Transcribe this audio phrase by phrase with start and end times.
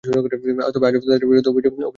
[0.03, 1.89] তবে আজও তাঁদের বিরুদ্ধে অভিযোগ গঠন হয়নি।